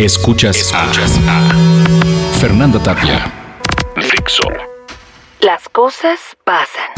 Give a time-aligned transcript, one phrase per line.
[0.00, 1.54] Escuchas, Escuchas a,
[2.40, 3.30] Fernanda Tapia.
[3.96, 4.44] Fixo.
[5.42, 6.88] Las cosas pasan.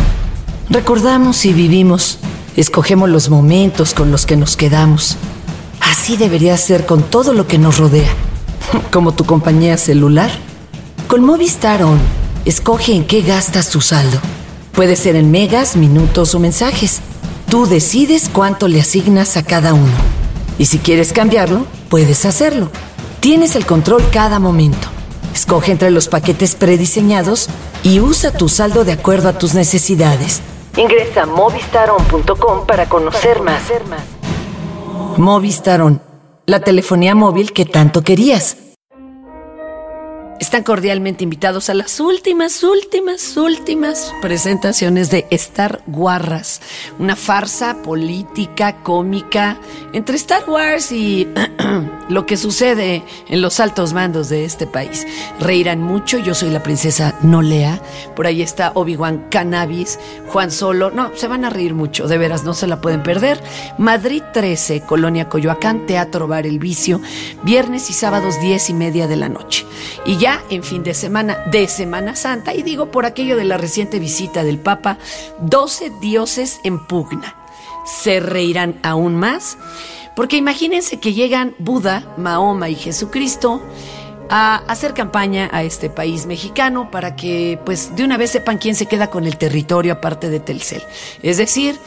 [0.71, 2.19] Recordamos y vivimos.
[2.57, 5.17] Escogemos los momentos con los que nos quedamos.
[5.81, 8.09] Así debería ser con todo lo que nos rodea.
[8.93, 10.31] Como tu compañía celular.
[11.09, 11.99] Con Movistar On,
[12.45, 14.21] escoge en qué gastas tu saldo.
[14.75, 17.01] Puede ser en megas, minutos o mensajes.
[17.51, 19.93] Tú decides cuánto le asignas a cada uno.
[20.57, 22.71] Y si quieres cambiarlo, puedes hacerlo.
[23.23, 24.89] Tienes el control cada momento.
[25.33, 27.49] Escoge entre los paquetes prediseñados
[27.85, 30.43] y usa tu saldo de acuerdo a tus necesidades.
[30.77, 33.63] Ingresa a movistaron.com para conocer más.
[35.19, 36.03] Movistaron,
[36.47, 38.57] la telefonía móvil que tanto querías.
[40.43, 46.61] Están cordialmente invitados a las últimas, últimas, últimas presentaciones de Star Guarras,
[46.99, 49.61] una farsa política, cómica,
[49.93, 51.29] entre Star Wars y
[52.09, 55.07] lo que sucede en los altos mandos de este país.
[55.41, 57.81] Reirán mucho, yo soy la princesa Nolea,
[58.15, 59.99] por ahí está Obi-Wan Cannabis,
[60.29, 63.43] Juan Solo, no, se van a reír mucho, de veras, no se la pueden perder.
[63.79, 67.01] Madrid 13, Colonia Coyoacán, Teatro Bar El Vicio,
[67.43, 69.67] viernes y sábados 10 y media de la noche.
[70.05, 73.59] Y ya en fin de semana de Semana Santa, y digo por aquello de la
[73.59, 74.99] reciente visita del Papa,
[75.41, 77.37] 12 dioses en pugna.
[77.85, 79.59] Se reirán aún más,
[80.15, 83.63] porque imagínense que llegan Buda, Mahoma y Jesucristo
[84.29, 88.75] a hacer campaña a este país mexicano para que pues de una vez sepan quién
[88.75, 90.83] se queda con el territorio aparte de Telcel.
[91.23, 91.79] Es decir,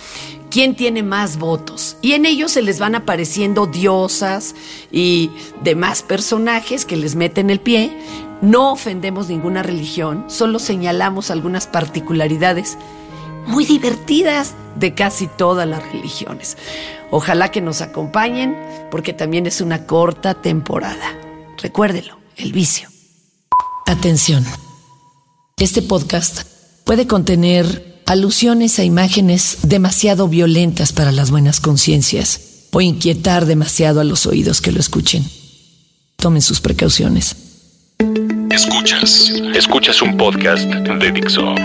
[0.52, 1.98] quién tiene más votos.
[2.02, 4.56] Y en ellos se les van apareciendo diosas
[4.92, 5.32] y
[5.64, 7.98] demás personajes que les meten el pie.
[8.42, 12.78] No ofendemos ninguna religión, solo señalamos algunas particularidades
[13.48, 16.58] muy divertidas de casi todas las religiones.
[17.12, 18.58] Ojalá que nos acompañen
[18.92, 21.18] porque también es una corta temporada.
[21.62, 22.90] Recuérdelo el vicio.
[23.86, 24.46] Atención.
[25.58, 26.44] Este podcast
[26.84, 34.04] puede contener alusiones a imágenes demasiado violentas para las buenas conciencias o inquietar demasiado a
[34.04, 35.26] los oídos que lo escuchen.
[36.18, 37.36] Tomen sus precauciones.
[38.52, 39.32] Escuchas.
[39.54, 41.56] Escuchas un podcast de Dixo.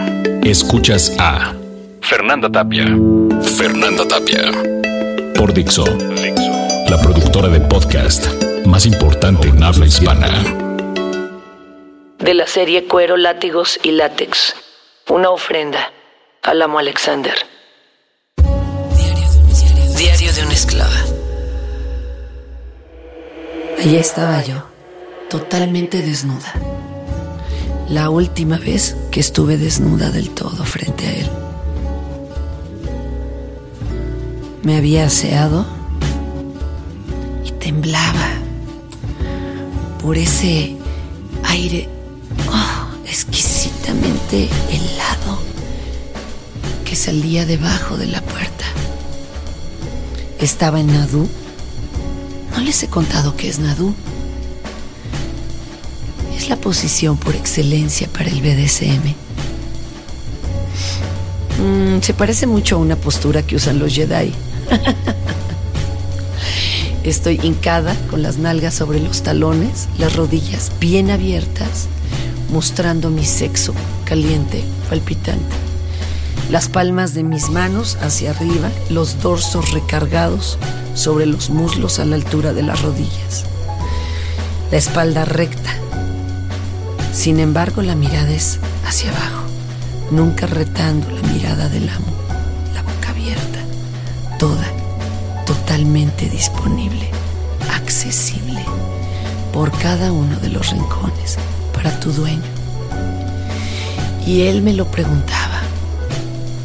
[0.42, 1.54] Escuchas a
[2.10, 2.86] Fernanda Tapia.
[3.56, 4.50] Fernanda Tapia.
[5.36, 5.84] Por Dixo.
[6.88, 8.26] La productora de podcast
[8.66, 10.28] más importante en habla hispana.
[12.18, 14.56] De la serie Cuero, Látigos y Látex.
[15.08, 15.92] Una ofrenda
[16.42, 17.34] al amo Alexander.
[19.96, 21.04] Diario de una esclava.
[23.78, 24.64] Allí estaba yo,
[25.28, 26.54] totalmente desnuda.
[27.88, 31.49] La última vez que estuve desnuda del todo frente a él.
[34.62, 35.66] Me había aseado
[37.44, 38.28] y temblaba
[40.02, 40.76] por ese
[41.44, 41.88] aire
[42.50, 45.38] oh, exquisitamente helado
[46.84, 48.64] que salía debajo de la puerta.
[50.40, 51.28] Estaba en Nadú.
[52.52, 53.94] No les he contado qué es Nadú.
[56.36, 59.14] Es la posición por excelencia para el BDSM.
[61.60, 64.32] Mm, se parece mucho a una postura que usan los Jedi.
[67.04, 71.88] Estoy hincada con las nalgas sobre los talones, las rodillas bien abiertas,
[72.50, 75.56] mostrando mi sexo caliente, palpitante.
[76.50, 80.58] Las palmas de mis manos hacia arriba, los dorsos recargados
[80.94, 83.44] sobre los muslos a la altura de las rodillas.
[84.70, 85.70] La espalda recta.
[87.12, 89.44] Sin embargo, la mirada es hacia abajo,
[90.10, 92.06] nunca retando la mirada del amo,
[95.84, 97.08] disponible,
[97.74, 98.62] accesible
[99.52, 101.38] por cada uno de los rincones
[101.72, 102.42] para tu dueño.
[104.26, 105.62] Y él me lo preguntaba,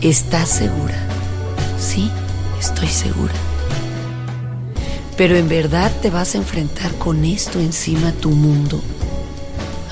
[0.02, 0.98] ¿estás segura?
[1.80, 2.12] Sí,
[2.60, 3.34] estoy segura.
[5.16, 8.82] Pero en verdad te vas a enfrentar con esto encima a tu mundo,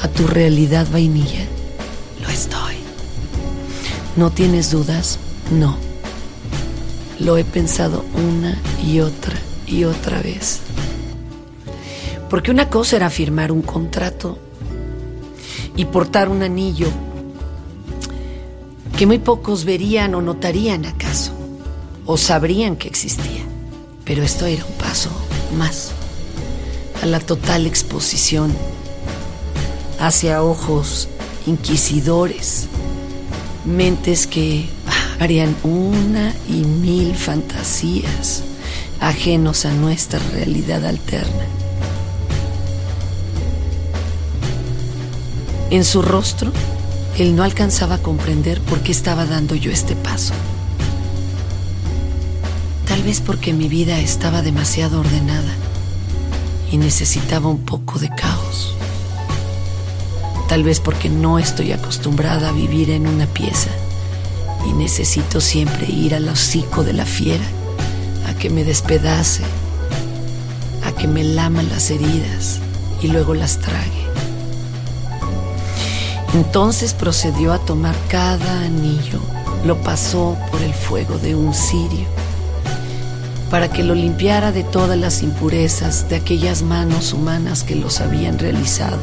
[0.02, 1.46] a tu realidad vainilla.
[2.22, 2.76] Lo estoy.
[4.18, 5.18] ¿No tienes dudas?
[5.50, 5.93] No.
[7.24, 9.36] Lo he pensado una y otra
[9.66, 10.60] y otra vez.
[12.30, 14.38] Porque una cosa era firmar un contrato
[15.76, 16.88] y portar un anillo
[18.98, 21.32] que muy pocos verían o notarían acaso,
[22.06, 23.44] o sabrían que existía.
[24.06, 25.10] Pero esto era un paso
[25.58, 25.92] más
[27.02, 28.54] a la total exposición
[30.00, 31.08] hacia ojos
[31.46, 32.68] inquisidores,
[33.66, 34.68] mentes que
[35.20, 38.44] harían una y mil fantasías
[39.00, 41.46] ajenos a nuestra realidad alterna.
[45.70, 46.52] En su rostro,
[47.18, 50.34] él no alcanzaba a comprender por qué estaba dando yo este paso.
[52.88, 55.54] Tal vez porque mi vida estaba demasiado ordenada
[56.72, 58.76] y necesitaba un poco de caos.
[60.48, 63.70] Tal vez porque no estoy acostumbrada a vivir en una pieza
[64.68, 67.46] y necesito siempre ir al hocico de la fiera
[68.28, 69.44] a que me despedace,
[70.86, 72.60] a que me lama las heridas
[73.02, 74.04] y luego las trague.
[76.34, 79.20] Entonces procedió a tomar cada anillo,
[79.66, 82.08] lo pasó por el fuego de un cirio,
[83.52, 88.40] para que lo limpiara de todas las impurezas de aquellas manos humanas que los habían
[88.40, 88.98] realizado.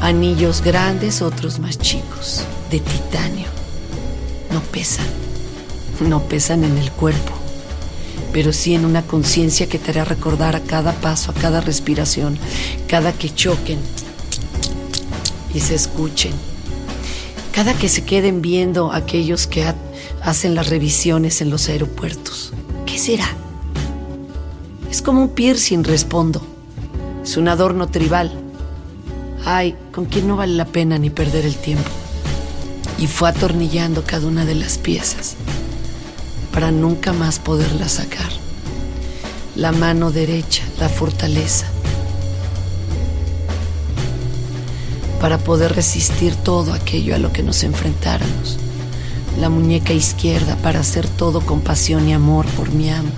[0.00, 3.61] Anillos grandes, otros más chicos, de titanio.
[4.52, 5.06] No pesan,
[6.00, 7.32] no pesan en el cuerpo,
[8.32, 12.38] pero sí en una conciencia que te hará recordar a cada paso, a cada respiración,
[12.86, 13.78] cada que choquen
[15.54, 16.32] y se escuchen,
[17.52, 19.64] cada que se queden viendo aquellos que
[20.22, 22.52] hacen las revisiones en los aeropuertos.
[22.86, 23.28] ¿Qué será?
[24.90, 26.42] Es como un piercing, respondo.
[27.24, 28.32] Es un adorno tribal.
[29.44, 32.01] Ay, con quien no vale la pena ni perder el tiempo.
[33.02, 35.34] Y fue atornillando cada una de las piezas
[36.52, 38.30] para nunca más poderla sacar.
[39.56, 41.66] La mano derecha, la fortaleza,
[45.20, 48.58] para poder resistir todo aquello a lo que nos enfrentáramos.
[49.40, 53.10] La muñeca izquierda para hacer todo con pasión y amor por mi amo.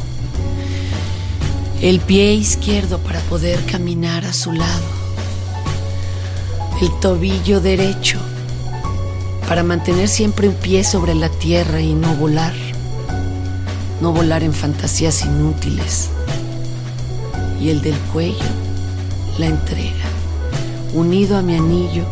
[1.82, 4.86] El pie izquierdo para poder caminar a su lado.
[6.80, 8.18] El tobillo derecho
[9.48, 12.52] para mantener siempre un pie sobre la tierra y no volar
[14.00, 16.10] no volar en fantasías inútiles.
[17.60, 18.44] Y el del cuello,
[19.38, 20.04] la entrega,
[20.92, 22.04] unido a mi anillo,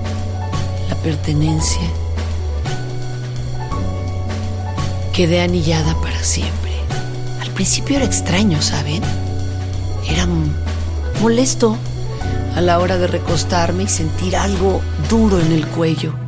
[0.88, 1.82] la pertenencia.
[5.12, 6.72] Quedé anillada para siempre.
[7.42, 9.02] Al principio era extraño, ¿saben?
[10.08, 10.26] Era
[11.20, 11.76] molesto
[12.56, 14.80] a la hora de recostarme y sentir algo
[15.10, 16.21] duro en el cuello.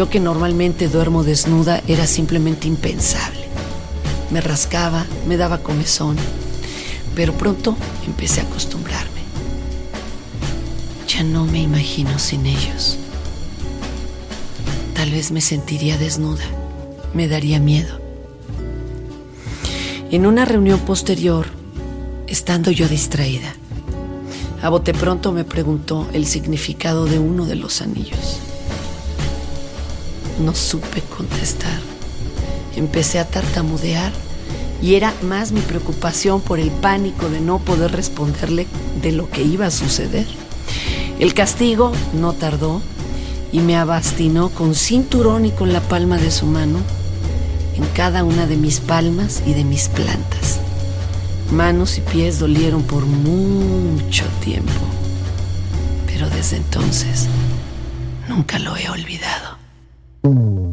[0.00, 3.50] Yo que normalmente duermo desnuda era simplemente impensable
[4.30, 6.16] me rascaba, me daba comezón,
[7.14, 7.76] pero pronto
[8.06, 9.20] empecé a acostumbrarme.
[11.06, 12.96] Ya no me imagino sin ellos.
[14.94, 16.44] Tal vez me sentiría desnuda,
[17.12, 18.00] me daría miedo.
[20.10, 21.46] En una reunión posterior,
[22.26, 23.54] estando yo distraída,
[24.62, 28.40] a bote pronto me preguntó el significado de uno de los anillos.
[30.40, 31.80] No supe contestar
[32.76, 34.12] Empecé a tartamudear
[34.82, 38.66] y era más mi preocupación por el pánico de no poder responderle
[39.02, 40.26] de lo que iba a suceder.
[41.18, 42.80] El castigo no tardó
[43.52, 46.78] y me abastinó con cinturón y con la palma de su mano
[47.76, 50.60] en cada una de mis palmas y de mis plantas.
[51.52, 54.72] Manos y pies dolieron por mucho tiempo,
[56.06, 57.26] pero desde entonces
[58.28, 59.59] nunca lo he olvidado.
[60.22, 60.69] Mm.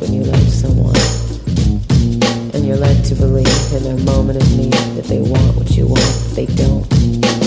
[0.00, 0.96] when you love someone
[2.54, 5.86] and you're led to believe in their moment of need that they want what you
[5.86, 7.39] want, but they don't.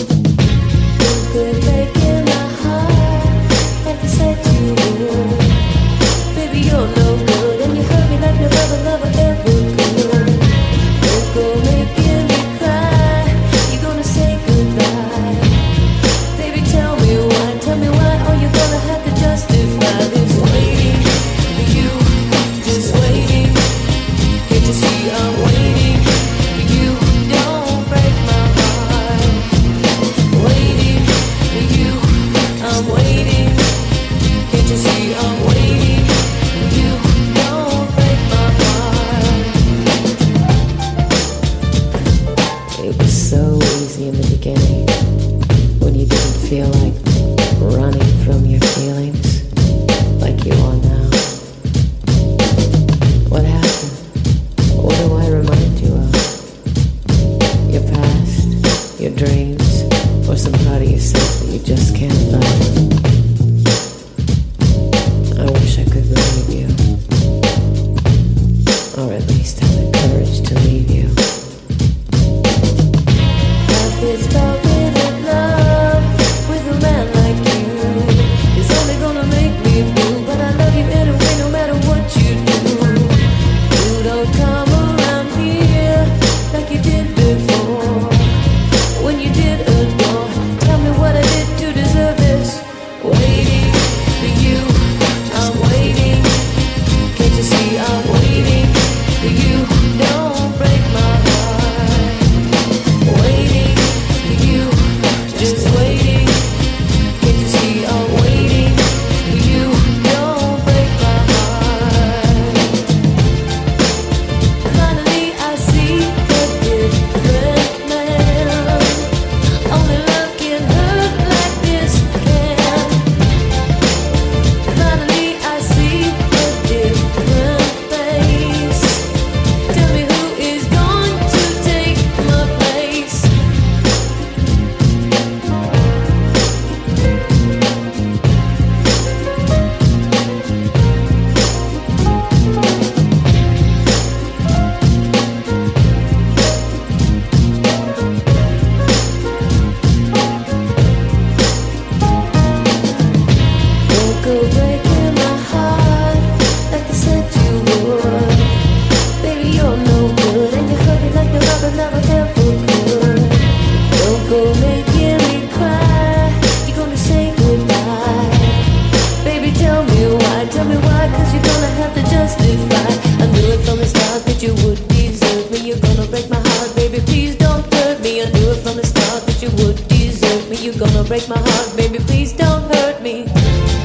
[181.07, 183.82] break my heart, baby, please don't hurt me.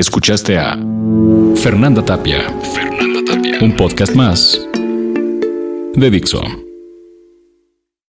[0.00, 0.78] Escuchaste a
[1.56, 2.40] Fernanda Tapia.
[2.74, 3.58] Fernanda Tapia.
[3.60, 4.58] Un podcast más
[5.94, 6.69] de Dixon.